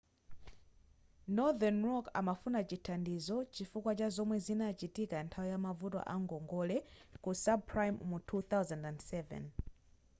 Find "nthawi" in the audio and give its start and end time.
5.25-5.47